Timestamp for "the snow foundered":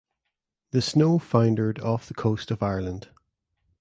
0.71-1.79